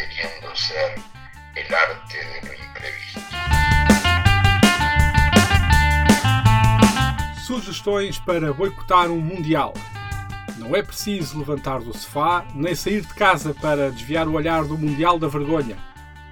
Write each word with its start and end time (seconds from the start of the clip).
queriendo 0.00 0.56
ser 0.56 0.94
el 1.54 1.74
arte 1.74 2.18
de 2.18 2.48
lo 2.48 2.54
imprevisto. 2.54 3.20
Sugestões 7.46 8.18
para 8.18 8.52
boicotar 8.52 9.10
um 9.10 9.20
Mundial. 9.20 9.74
Não 10.56 10.74
é 10.76 10.82
preciso 10.82 11.38
levantar 11.38 11.80
do 11.80 11.96
sofá 11.96 12.46
nem 12.54 12.74
sair 12.74 13.02
de 13.02 13.14
casa 13.14 13.54
para 13.54 13.90
desviar 13.90 14.28
o 14.28 14.32
olhar 14.32 14.64
do 14.64 14.78
Mundial 14.78 15.18
da 15.18 15.28
Vergonha. 15.28 15.76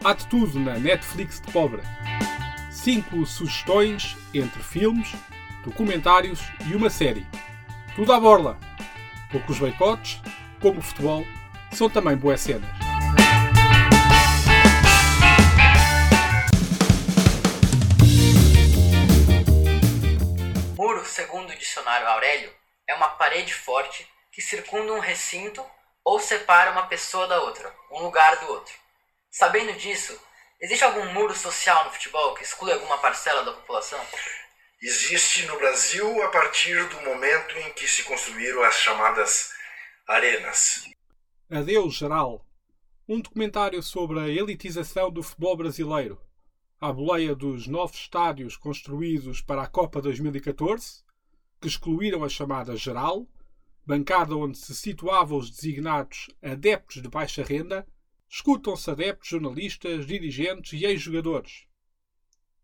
Há 0.05 0.15
de 0.15 0.27
tudo 0.29 0.59
na 0.61 0.79
Netflix 0.79 1.41
de 1.41 1.53
pobre. 1.53 1.83
Cinco 2.71 3.27
sugestões 3.27 4.17
entre 4.33 4.63
filmes, 4.63 5.13
documentários 5.65 6.41
e 6.67 6.77
uma 6.77 6.89
série. 6.89 7.27
Tudo 7.97 8.13
à 8.13 8.21
borla. 8.21 8.59
Porque 9.31 9.53
os 9.53 9.59
boicotes, 9.59 10.23
como 10.61 10.79
o 10.79 10.83
futebol, 10.83 11.27
são 11.73 11.91
também 11.91 12.17
boas 12.17 12.41
cenas. 12.41 12.88
Muro, 20.99 21.07
segundo 21.07 21.51
o 21.51 21.57
dicionário 21.57 22.09
Aurélio, 22.09 22.53
é 22.89 22.95
uma 22.95 23.11
parede 23.11 23.55
forte 23.55 24.05
que 24.33 24.43
circunda 24.43 24.93
um 24.93 24.99
recinto 24.99 25.65
ou 26.05 26.19
separa 26.19 26.73
uma 26.73 26.89
pessoa 26.89 27.29
da 27.29 27.41
outra, 27.41 27.73
um 27.93 28.03
lugar 28.03 28.37
do 28.41 28.49
outro. 28.49 28.75
Sabendo 29.31 29.73
disso, 29.75 30.21
existe 30.61 30.83
algum 30.83 31.13
muro 31.13 31.37
social 31.37 31.85
no 31.85 31.93
futebol 31.93 32.35
que 32.35 32.43
exclui 32.43 32.73
alguma 32.73 32.99
parcela 32.99 33.45
da 33.45 33.53
população? 33.53 34.01
Existe 34.83 35.47
no 35.47 35.57
Brasil 35.57 36.21
a 36.25 36.31
partir 36.31 36.89
do 36.89 37.01
momento 37.03 37.57
em 37.59 37.73
que 37.75 37.87
se 37.87 38.03
construíram 38.03 38.65
as 38.65 38.75
chamadas 38.75 39.53
arenas. 40.05 40.85
Adeus 41.49 41.95
Geral, 41.95 42.45
um 43.09 43.21
documentário 43.21 43.81
sobre 43.85 44.19
a 44.19 44.29
elitização 44.29 45.13
do 45.13 45.23
futebol 45.23 45.57
brasileiro, 45.57 46.21
à 46.81 46.93
boleia 46.93 47.35
dos 47.35 47.67
novos 47.67 47.97
estádios 47.97 48.57
construídos 48.57 49.41
para 49.41 49.63
a 49.63 49.67
Copa 49.67 50.01
2014, 50.01 51.03
que 51.61 51.67
excluíram 51.67 52.23
a 52.23 52.29
chamada 52.29 52.77
Geral, 52.77 53.27
bancada 53.85 54.37
onde 54.37 54.57
se 54.57 54.73
situavam 54.77 55.39
os 55.39 55.51
designados 55.51 56.29
adeptos 56.41 57.03
de 57.03 57.09
baixa 57.09 57.43
renda, 57.43 57.85
escutam-se 58.29 58.89
adeptos, 58.89 59.29
jornalistas, 59.29 60.07
dirigentes 60.07 60.81
e 60.81 60.85
ex-jogadores. 60.85 61.67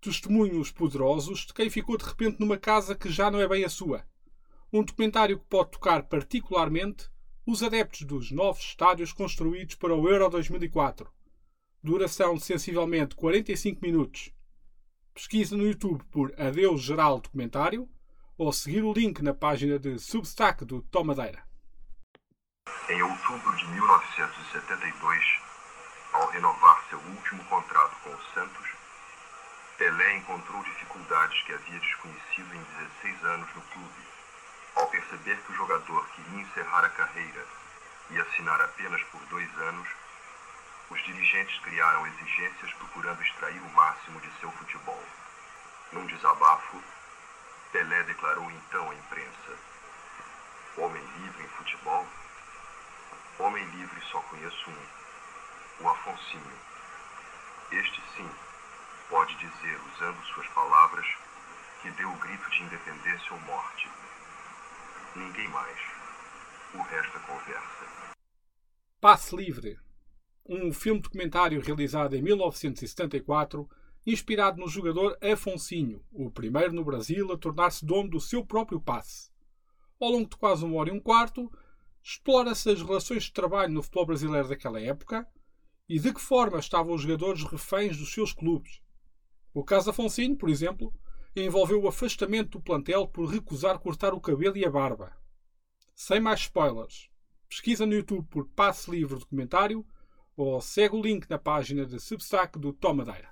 Testemunhos 0.00 0.70
poderosos 0.70 1.46
de 1.46 1.52
quem 1.52 1.68
ficou 1.68 1.96
de 1.96 2.04
repente 2.04 2.38
numa 2.38 2.56
casa 2.56 2.94
que 2.94 3.10
já 3.10 3.32
não 3.32 3.40
é 3.40 3.48
bem 3.48 3.64
a 3.64 3.68
sua. 3.68 4.06
Um 4.72 4.84
documentário 4.84 5.40
que 5.40 5.46
pode 5.46 5.72
tocar 5.72 6.04
particularmente 6.04 7.10
os 7.44 7.64
adeptos 7.64 8.02
dos 8.02 8.30
novos 8.30 8.62
estádios 8.62 9.12
construídos 9.12 9.74
para 9.74 9.94
o 9.94 10.08
Euro 10.08 10.30
2004. 10.30 11.12
Duração 11.84 12.40
sensivelmente 12.40 13.14
45 13.14 13.78
minutos. 13.82 14.32
Pesquisa 15.12 15.54
no 15.54 15.66
YouTube 15.66 16.02
por 16.04 16.32
Adeus 16.40 16.80
Geral 16.80 17.20
Documentário 17.20 17.86
ou 18.38 18.50
seguir 18.54 18.82
o 18.82 18.94
link 18.94 19.20
na 19.22 19.34
página 19.34 19.78
de 19.78 19.98
Substack 19.98 20.64
do 20.64 20.80
Tomadeira. 20.80 21.44
Em 22.88 23.02
outubro 23.02 23.54
de 23.54 23.66
1972, 23.66 25.24
ao 26.14 26.26
renovar 26.30 26.88
seu 26.88 26.98
último 26.98 27.44
contrato 27.44 27.94
com 28.02 28.14
o 28.14 28.22
Santos, 28.32 28.66
Pelé 29.76 30.16
encontrou 30.16 30.64
dificuldades 30.64 31.42
que 31.42 31.52
havia 31.52 31.80
desconhecido 31.80 32.48
em 32.54 32.62
16 33.02 33.24
anos 33.24 33.54
no 33.54 33.60
clube. 33.60 34.02
Ao 34.76 34.86
perceber 34.86 35.36
que 35.36 35.52
o 35.52 35.56
jogador 35.56 36.08
queria 36.14 36.40
encerrar 36.40 36.86
a 36.86 36.88
carreira 36.88 37.46
e 38.10 38.18
assinar 38.18 38.58
apenas 38.62 39.02
por 39.12 39.20
dois 39.26 39.58
anos, 39.58 40.03
os 40.90 41.02
dirigentes 41.04 41.58
criaram 41.60 42.06
exigências 42.06 42.72
procurando 42.74 43.22
extrair 43.22 43.60
o 43.60 43.70
máximo 43.70 44.20
de 44.20 44.30
seu 44.40 44.50
futebol. 44.52 45.02
Num 45.92 46.06
desabafo, 46.06 46.82
Pelé 47.72 48.02
declarou 48.04 48.50
então 48.50 48.90
à 48.90 48.94
imprensa: 48.94 49.58
Homem 50.76 51.02
livre 51.18 51.44
em 51.44 51.48
futebol? 51.48 52.06
Homem 53.38 53.64
livre 53.70 54.00
só 54.10 54.20
conheço 54.20 54.70
um, 54.70 55.84
o 55.84 55.88
Afonsinho. 55.88 56.58
Este 57.72 58.02
sim 58.16 58.30
pode 59.08 59.34
dizer, 59.36 59.80
usando 59.92 60.22
suas 60.26 60.46
palavras, 60.48 61.06
que 61.82 61.90
deu 61.92 62.10
o 62.10 62.16
grito 62.16 62.50
de 62.50 62.62
independência 62.62 63.32
ou 63.32 63.40
morte. 63.40 63.88
Ninguém 65.16 65.48
mais. 65.48 65.78
O 66.74 66.82
resto 66.82 67.16
é 67.16 67.20
conversa. 67.20 68.14
Passe 69.00 69.36
Livre, 69.36 69.78
um 70.46 70.72
filme 70.72 71.00
documentário 71.00 71.60
realizado 71.60 72.14
em 72.14 72.22
1974, 72.22 73.68
inspirado 74.06 74.60
no 74.60 74.68
jogador 74.68 75.16
Afonsinho, 75.22 76.04
o 76.12 76.30
primeiro 76.30 76.72
no 76.72 76.84
Brasil 76.84 77.32
a 77.32 77.38
tornar-se 77.38 77.84
dono 77.84 78.10
do 78.10 78.20
seu 78.20 78.44
próprio 78.44 78.80
passe. 78.80 79.30
Ao 79.98 80.10
longo 80.10 80.28
de 80.28 80.36
quase 80.36 80.64
uma 80.64 80.76
hora 80.76 80.90
e 80.90 80.92
um 80.92 81.00
quarto, 81.00 81.50
explora-se 82.02 82.68
as 82.68 82.82
relações 82.82 83.24
de 83.24 83.32
trabalho 83.32 83.72
no 83.72 83.82
futebol 83.82 84.06
brasileiro 84.06 84.48
daquela 84.48 84.80
época 84.80 85.26
e 85.88 85.98
de 85.98 86.12
que 86.12 86.20
forma 86.20 86.58
estavam 86.58 86.94
os 86.94 87.02
jogadores 87.02 87.42
reféns 87.44 87.96
dos 87.96 88.12
seus 88.12 88.32
clubes. 88.32 88.82
O 89.54 89.64
caso 89.64 89.90
Afonsinho, 89.90 90.36
por 90.36 90.50
exemplo, 90.50 90.92
envolveu 91.34 91.82
o 91.82 91.88
afastamento 91.88 92.58
do 92.58 92.62
plantel 92.62 93.08
por 93.08 93.26
recusar 93.26 93.78
cortar 93.78 94.12
o 94.12 94.20
cabelo 94.20 94.56
e 94.58 94.64
a 94.64 94.70
barba. 94.70 95.16
Sem 95.94 96.20
mais 96.20 96.40
spoilers, 96.40 97.08
pesquisa 97.48 97.86
no 97.86 97.94
YouTube 97.94 98.26
por 98.28 98.46
Passe 98.48 98.90
Livre 98.90 99.18
Documentário 99.18 99.86
ou 100.36 100.60
segue 100.60 100.96
o 100.96 101.02
link 101.02 101.28
na 101.28 101.38
página 101.38 101.86
de 101.86 102.00
Substack 102.00 102.58
do 102.58 102.72
Tom 102.72 102.94
Madeira. 102.94 103.28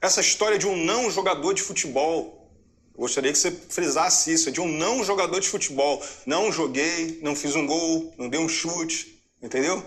Essa 0.00 0.20
história 0.20 0.58
de 0.58 0.66
um 0.66 0.76
não 0.76 1.10
jogador 1.10 1.52
de 1.52 1.62
futebol, 1.62 2.50
gostaria 2.96 3.32
que 3.32 3.38
você 3.38 3.50
frisasse 3.50 4.32
isso, 4.32 4.48
é 4.48 4.52
de 4.52 4.60
um 4.60 4.68
não 4.68 5.04
jogador 5.04 5.40
de 5.40 5.48
futebol. 5.48 6.02
Não 6.26 6.50
joguei, 6.50 7.18
não 7.22 7.36
fiz 7.36 7.54
um 7.54 7.66
gol, 7.66 8.14
não 8.16 8.28
dei 8.28 8.40
um 8.40 8.48
chute, 8.48 9.22
entendeu? 9.42 9.82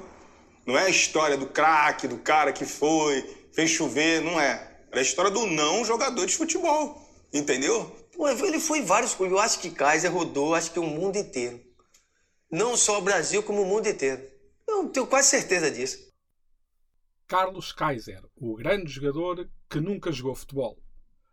Não 0.65 0.77
é 0.77 0.85
a 0.85 0.89
história 0.89 1.37
do 1.37 1.47
craque, 1.47 2.07
do 2.07 2.17
cara 2.17 2.53
que 2.53 2.65
foi, 2.65 3.21
fez 3.51 3.69
chover, 3.69 4.21
não 4.21 4.39
é. 4.39 4.71
É 4.91 4.99
a 4.99 5.01
história 5.01 5.31
do 5.31 5.47
não 5.47 5.83
jogador 5.83 6.25
de 6.25 6.35
futebol. 6.35 7.01
Entendeu? 7.33 7.91
Pô, 8.15 8.29
ele 8.29 8.59
foi 8.59 8.79
em 8.79 8.85
vários 8.85 9.15
clubes. 9.15 9.33
Eu 9.33 9.39
acho 9.39 9.59
que 9.59 9.71
Kaiser 9.71 10.13
rodou, 10.13 10.53
acho 10.53 10.71
que 10.71 10.79
o 10.79 10.85
mundo 10.85 11.17
inteiro. 11.17 11.59
Não 12.51 12.77
só 12.77 12.99
o 12.99 13.01
Brasil, 13.01 13.41
como 13.41 13.63
o 13.63 13.65
mundo 13.65 13.89
inteiro. 13.89 14.21
Eu 14.67 14.87
tenho 14.89 15.07
quase 15.07 15.29
certeza 15.29 15.71
disso. 15.71 16.12
Carlos 17.27 17.71
Kaiser, 17.71 18.23
o 18.35 18.55
grande 18.55 18.91
jogador 18.91 19.49
que 19.69 19.79
nunca 19.79 20.11
jogou 20.11 20.35
futebol. 20.35 20.77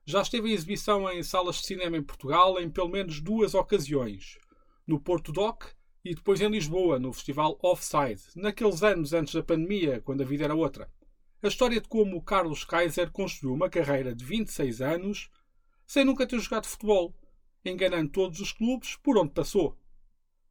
Já 0.04 0.22
esteve 0.22 0.50
em 0.50 0.52
exibição 0.52 1.10
em 1.10 1.22
salas 1.22 1.56
de 1.56 1.66
cinema 1.66 1.96
em 1.96 2.02
Portugal 2.02 2.60
em 2.60 2.70
pelo 2.70 2.88
menos 2.88 3.20
duas 3.20 3.54
ocasiões. 3.54 4.38
No 4.86 5.00
Porto 5.00 5.32
Doc 5.32 5.64
e 6.04 6.14
depois 6.14 6.40
em 6.40 6.48
Lisboa, 6.48 6.98
no 6.98 7.12
Festival 7.12 7.58
Offside, 7.62 8.22
naqueles 8.34 8.82
anos 8.82 9.12
antes 9.12 9.34
da 9.34 9.42
pandemia, 9.42 10.00
quando 10.00 10.22
a 10.22 10.24
vida 10.26 10.44
era 10.44 10.54
outra. 10.54 10.90
A 11.42 11.48
história 11.48 11.80
de 11.80 11.88
como 11.88 12.22
Carlos 12.22 12.64
Kaiser 12.64 13.10
construiu 13.10 13.54
uma 13.54 13.68
carreira 13.68 14.14
de 14.14 14.24
26 14.24 14.80
anos 14.80 15.30
sem 15.86 16.04
nunca 16.04 16.26
ter 16.26 16.38
jogado 16.38 16.66
futebol, 16.66 17.14
enganando 17.64 18.10
todos 18.10 18.40
os 18.40 18.52
clubes 18.52 18.96
por 18.96 19.18
onde 19.18 19.32
passou. 19.32 19.76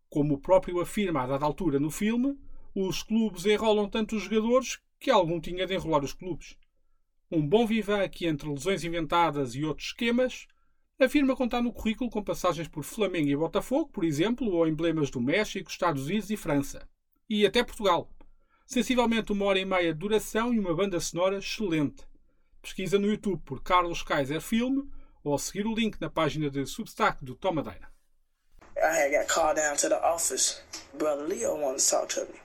Como 0.09 0.35
o 0.35 0.39
próprio 0.39 0.81
afirma 0.81 1.21
a 1.21 1.27
dada 1.27 1.45
altura 1.45 1.79
no 1.79 1.89
filme, 1.89 2.37
os 2.75 3.01
clubes 3.01 3.45
enrolam 3.45 3.89
tanto 3.89 4.15
os 4.15 4.23
jogadores 4.23 4.79
que 4.99 5.09
algum 5.09 5.39
tinha 5.39 5.65
de 5.65 5.73
enrolar 5.73 6.03
os 6.03 6.13
clubes. 6.13 6.57
Um 7.31 7.47
bom 7.47 7.65
viva 7.65 8.03
aqui 8.03 8.25
entre 8.25 8.49
lesões 8.49 8.83
inventadas 8.83 9.55
e 9.55 9.63
outros 9.63 9.87
esquemas, 9.87 10.47
afirma 10.99 11.35
contar 11.35 11.61
no 11.61 11.71
currículo 11.71 12.09
com 12.09 12.23
passagens 12.23 12.67
por 12.67 12.83
Flamengo 12.83 13.29
e 13.29 13.35
Botafogo, 13.35 13.89
por 13.89 14.03
exemplo, 14.03 14.51
ou 14.51 14.67
emblemas 14.67 15.09
do 15.09 15.21
México, 15.21 15.69
Estados 15.69 16.07
Unidos 16.07 16.29
e 16.29 16.35
França. 16.35 16.87
E 17.29 17.45
até 17.45 17.63
Portugal. 17.63 18.09
Sensivelmente 18.65 19.31
uma 19.31 19.45
hora 19.45 19.59
e 19.59 19.65
meia 19.65 19.93
de 19.93 19.99
duração 19.99 20.53
e 20.53 20.59
uma 20.59 20.75
banda 20.75 20.99
sonora 20.99 21.37
excelente. 21.37 22.03
Pesquisa 22.61 22.99
no 22.99 23.07
YouTube 23.07 23.41
por 23.45 23.63
Carlos 23.63 24.03
Kaiser 24.03 24.41
Filme 24.41 24.89
ou 25.23 25.37
seguir 25.37 25.65
o 25.65 25.73
link 25.73 25.99
na 26.01 26.09
página 26.09 26.49
de 26.49 26.65
Substack 26.65 27.23
do 27.23 27.35
Tom 27.35 27.53
Madeira. 27.53 27.89
I 28.77 28.95
had 28.95 29.11
got 29.11 29.27
called 29.27 29.55
down 29.55 29.75
to 29.77 29.89
the 29.89 29.99
office. 30.01 30.61
Brother 30.97 31.27
Leo 31.27 31.55
wanted 31.55 31.83
to 31.83 31.89
talk 31.89 32.07
to 32.15 32.25
me. 32.31 32.39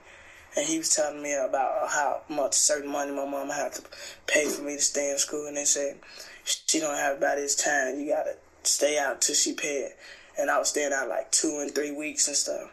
And 0.55 0.65
he 0.65 0.77
was 0.77 0.89
telling 0.89 1.21
me 1.21 1.33
about 1.33 1.89
how 1.89 2.21
much 2.29 2.53
certain 2.53 2.89
money 2.89 3.11
my 3.11 3.25
mom 3.25 3.49
had 3.49 3.73
to 3.73 3.81
pay 4.25 4.45
for 4.45 4.61
me 4.61 4.75
to 4.75 4.81
stay 4.81 5.11
in 5.11 5.17
school. 5.17 5.47
And 5.47 5.57
they 5.57 5.65
said, 5.65 5.97
she 6.45 6.79
don't 6.79 6.95
have 6.95 7.17
about 7.17 7.37
this 7.37 7.55
time. 7.55 7.99
You 7.99 8.09
got 8.09 8.23
to 8.23 8.35
stay 8.63 8.97
out 8.97 9.21
till 9.21 9.35
she 9.35 9.53
pay 9.53 9.79
it. 9.79 9.97
And 10.37 10.49
I 10.49 10.57
was 10.59 10.69
staying 10.69 10.93
out 10.93 11.09
like 11.09 11.31
two 11.31 11.59
and 11.59 11.73
three 11.73 11.91
weeks 11.91 12.27
and 12.27 12.37
stuff. 12.37 12.71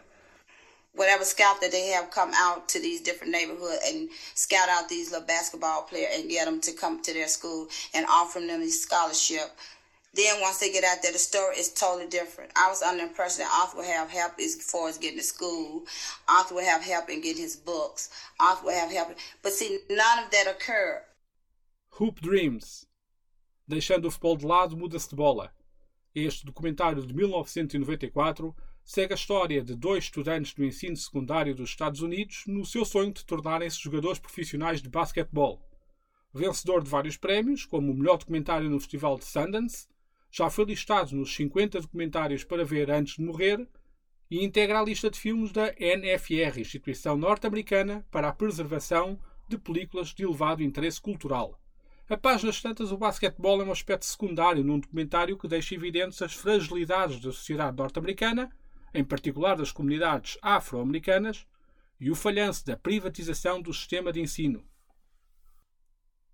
Whatever 0.95 1.23
scout 1.23 1.59
that 1.61 1.71
they 1.71 1.87
have 1.87 2.11
come 2.11 2.31
out 2.35 2.69
to 2.69 2.79
these 2.79 3.01
different 3.01 3.33
neighborhoods 3.33 3.81
and 3.87 4.09
scout 4.35 4.69
out 4.69 4.89
these 4.89 5.11
little 5.11 5.25
basketball 5.25 5.81
players 5.83 6.11
and 6.15 6.29
get 6.29 6.45
them 6.45 6.61
to 6.61 6.71
come 6.71 7.01
to 7.01 7.13
their 7.13 7.27
school 7.27 7.67
and 7.95 8.05
offer 8.07 8.39
them 8.39 8.61
a 8.61 8.69
scholarship 8.69 9.57
Then 10.15 10.41
once 10.41 10.59
they 10.59 10.71
get 10.71 10.83
out 10.83 11.01
there, 11.01 11.11
the 11.11 11.17
story 11.17 11.55
is 11.57 11.73
totally 11.73 12.07
different. 12.07 12.51
I 12.55 12.69
was 12.69 12.83
under 12.83 13.03
the 13.03 13.09
impression 13.09 13.39
that 13.39 13.73
would 13.75 13.85
have 13.85 14.11
help 14.11 14.33
as 14.39 14.55
far 14.55 14.87
as 14.87 14.99
getting 14.99 15.17
to 15.17 15.23
school. 15.23 15.85
Would 16.51 16.63
have 16.65 16.83
help 16.83 17.09
in 17.09 17.21
getting 17.21 17.41
his 17.41 17.55
books. 17.55 18.09
Would 18.63 18.75
have 18.75 18.91
help. 18.91 19.15
But 19.41 19.53
see, 19.53 19.79
none 19.89 20.19
of 20.23 20.29
that 20.29 20.47
occurred. 20.47 21.01
Hoop 21.99 22.21
Dreams. 22.21 22.85
Deixando 23.67 24.07
o 24.07 24.11
futebol 24.11 24.37
de 24.37 24.45
lado, 24.45 24.77
muda-se 24.77 25.09
de 25.09 25.15
bola. 25.15 25.51
Este 26.13 26.45
documentário 26.45 27.03
de 27.03 27.11
1994 27.11 28.55
segue 28.83 29.13
a 29.13 29.15
história 29.15 29.63
de 29.63 29.75
dois 29.75 30.03
estudantes 30.03 30.53
do 30.53 30.63
ensino 30.63 30.95
secundário 30.95 31.55
dos 31.55 31.69
Estados 31.69 32.01
Unidos 32.01 32.43
no 32.45 32.65
seu 32.65 32.85
sonho 32.85 33.11
de 33.11 33.25
tornarem-se 33.25 33.79
jogadores 33.79 34.19
profissionais 34.19 34.79
de 34.79 34.89
basquetebol. 34.89 35.59
Vencedor 36.31 36.83
de 36.83 36.89
vários 36.89 37.17
prémios, 37.17 37.65
como 37.65 37.91
o 37.91 37.95
melhor 37.95 38.17
documentário 38.17 38.69
no 38.69 38.79
Festival 38.79 39.17
de 39.17 39.25
Sundance, 39.25 39.87
já 40.35 40.49
foi 40.49 40.65
listado 40.65 41.15
nos 41.15 41.35
50 41.35 41.79
documentários 41.79 42.43
para 42.43 42.65
ver 42.65 42.89
antes 42.89 43.17
de 43.17 43.21
morrer 43.21 43.67
e 44.31 44.43
integra 44.43 44.79
a 44.79 44.83
lista 44.83 45.07
de 45.07 45.19
filmes 45.19 45.51
da 45.51 45.67
NFR, 45.73 46.59
Instituição 46.59 47.15
Norte-Americana 47.15 48.03
para 48.09 48.29
a 48.29 48.33
Preservação 48.33 49.19
de 49.47 49.59
Películas 49.59 50.07
de 50.07 50.23
Elevado 50.23 50.63
Interesse 50.63 50.99
Cultural. 50.99 51.61
A 52.09 52.17
páginas 52.17 52.59
tantas, 52.59 52.91
o 52.91 52.97
basquetebol 52.97 53.61
é 53.61 53.65
um 53.65 53.71
aspecto 53.71 54.05
secundário 54.05 54.63
num 54.63 54.79
documentário 54.79 55.37
que 55.37 55.47
deixa 55.47 55.75
evidentes 55.75 56.19
as 56.19 56.33
fragilidades 56.33 57.19
da 57.19 57.31
sociedade 57.31 57.77
norte-americana, 57.77 58.49
em 58.91 59.03
particular 59.03 59.55
das 59.55 59.71
comunidades 59.71 60.39
afro-americanas, 60.41 61.45
e 61.99 62.09
o 62.09 62.15
falhanço 62.15 62.65
da 62.65 62.75
privatização 62.75 63.61
do 63.61 63.71
sistema 63.71 64.11
de 64.11 64.19
ensino 64.19 64.65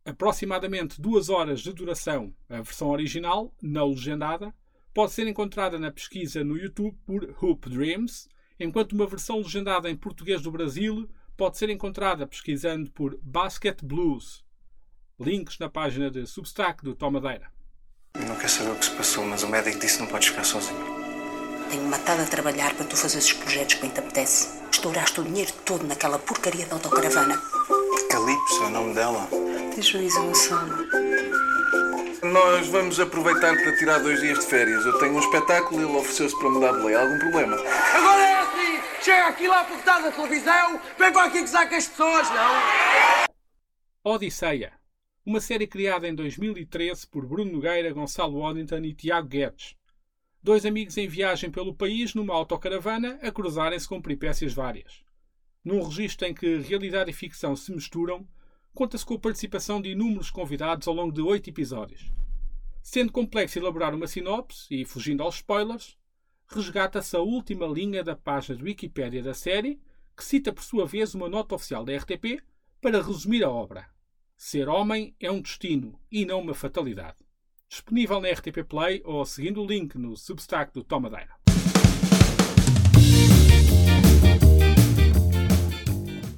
aproximadamente 0.09 1.01
duas 1.01 1.29
horas 1.29 1.61
de 1.61 1.73
duração, 1.73 2.33
a 2.49 2.61
versão 2.61 2.89
original, 2.89 3.53
não 3.61 3.89
legendada, 3.89 4.53
pode 4.93 5.11
ser 5.11 5.27
encontrada 5.27 5.79
na 5.79 5.91
pesquisa 5.91 6.43
no 6.43 6.57
YouTube 6.57 6.97
por 7.05 7.23
Hoop 7.41 7.69
Dreams, 7.69 8.27
enquanto 8.59 8.93
uma 8.93 9.07
versão 9.07 9.37
legendada 9.37 9.89
em 9.89 9.95
português 9.95 10.41
do 10.41 10.51
Brasil 10.51 11.09
pode 11.37 11.57
ser 11.57 11.69
encontrada 11.69 12.27
pesquisando 12.27 12.91
por 12.91 13.17
Basket 13.21 13.81
Blues. 13.83 14.43
Links 15.19 15.57
na 15.59 15.69
página 15.69 16.09
de 16.09 16.25
Substack 16.25 16.83
do 16.83 16.95
Tom 16.95 17.11
Madeira. 17.11 17.51
Eu 18.15 18.25
não 18.25 18.35
quero 18.35 18.49
saber 18.49 18.71
o 18.71 18.75
que 18.75 18.85
se 18.85 18.91
passou, 18.91 19.25
mas 19.25 19.43
o 19.43 19.47
médico 19.47 19.79
disse 19.79 19.97
que 19.97 20.03
não 20.03 20.09
podes 20.09 20.29
ficar 20.29 20.43
sozinho. 20.43 20.83
Tenho 21.69 21.83
matado 21.83 22.23
a 22.23 22.25
trabalhar 22.25 22.73
para 22.75 22.85
tu 22.85 22.97
fazeres 22.97 23.25
os 23.25 23.33
projetos 23.33 23.75
que 23.75 23.81
bem 23.81 23.91
te 23.91 23.99
apetece. 23.99 24.59
Estouraste 24.71 25.21
o 25.21 25.23
dinheiro 25.23 25.53
todo 25.65 25.85
naquela 25.85 26.17
porcaria 26.17 26.65
de 26.65 26.71
autocaravana. 26.71 27.39
Calypso 28.09 28.63
é 28.63 28.65
o 28.65 28.69
nome 28.71 28.95
dela. 28.95 29.48
Tens 29.79 29.87
juízo, 29.87 30.21
Gonçalo. 30.21 30.89
Nós 32.21 32.67
vamos 32.67 32.99
aproveitar 32.99 33.55
para 33.55 33.77
tirar 33.77 33.99
dois 33.99 34.19
dias 34.19 34.39
de 34.39 34.45
férias. 34.45 34.85
Eu 34.85 34.99
tenho 34.99 35.13
um 35.13 35.19
espetáculo 35.19 35.79
e 35.79 35.85
ele 35.85 35.97
ofereceu-se 35.97 36.37
para 36.37 36.49
mudar 36.49 36.73
de 36.73 36.83
lei. 36.83 36.95
Algum 36.95 37.17
problema? 37.17 37.55
Agora 37.55 38.21
é 38.21 38.41
assim! 38.41 39.01
Chega 39.01 39.27
aqui 39.27 39.47
lá 39.47 39.63
por 39.63 39.81
trás 39.81 40.03
da 40.03 40.11
televisão, 40.11 40.81
vem 40.97 41.13
para 41.13 41.23
aqui 41.23 41.39
gozar 41.39 41.69
com 41.69 41.75
as 41.75 41.87
pessoas, 41.87 42.27
não? 42.29 43.31
Odisseia. 44.03 44.73
Uma 45.25 45.39
série 45.39 45.65
criada 45.65 46.09
em 46.09 46.13
2013 46.13 47.07
por 47.07 47.25
Bruno 47.25 47.53
Nogueira, 47.53 47.93
Gonçalo 47.93 48.41
Waddington 48.41 48.83
e 48.83 48.93
Tiago 48.93 49.29
Guedes. 49.29 49.77
Dois 50.43 50.65
amigos 50.65 50.97
em 50.97 51.07
viagem 51.07 51.49
pelo 51.49 51.73
país 51.73 52.13
numa 52.13 52.33
autocaravana 52.33 53.17
a 53.21 53.31
cruzarem-se 53.31 53.87
com 53.87 54.01
peripécias 54.01 54.51
várias. 54.51 55.05
Num 55.63 55.81
registro 55.81 56.27
em 56.27 56.33
que 56.33 56.57
realidade 56.57 57.11
e 57.11 57.13
ficção 57.13 57.55
se 57.55 57.71
misturam, 57.71 58.27
conta-se 58.79 59.05
com 59.05 59.15
a 59.15 59.19
participação 59.19 59.81
de 59.81 59.89
inúmeros 59.89 60.31
convidados 60.31 60.87
ao 60.87 60.93
longo 60.93 61.11
de 61.11 61.21
oito 61.21 61.49
episódios. 61.49 62.09
Sendo 62.81 63.11
complexo 63.11 63.59
elaborar 63.59 63.93
uma 63.93 64.07
sinopse 64.07 64.73
e 64.73 64.85
fugindo 64.85 65.21
aos 65.21 65.35
spoilers, 65.35 65.97
resgata-se 66.47 67.13
a 67.17 67.19
última 67.19 67.67
linha 67.67 68.01
da 68.05 68.15
página 68.15 68.57
de 68.57 68.63
Wikipédia 68.63 69.21
da 69.21 69.33
série, 69.33 69.81
que 70.15 70.23
cita 70.23 70.53
por 70.53 70.63
sua 70.63 70.85
vez 70.85 71.13
uma 71.13 71.27
nota 71.27 71.55
oficial 71.55 71.83
da 71.83 71.93
RTP 71.93 72.41
para 72.79 73.01
resumir 73.01 73.43
a 73.43 73.49
obra. 73.49 73.85
Ser 74.37 74.69
homem 74.69 75.13
é 75.19 75.29
um 75.29 75.41
destino 75.41 75.99
e 76.09 76.25
não 76.25 76.39
uma 76.39 76.53
fatalidade. 76.53 77.17
Disponível 77.67 78.21
na 78.21 78.29
RTP 78.29 78.63
Play 78.65 79.01
ou 79.03 79.25
seguindo 79.25 79.61
o 79.61 79.67
link 79.67 79.97
no 79.97 80.15
Substack 80.15 80.73
do 80.73 80.85
Tomadeira. 80.85 81.35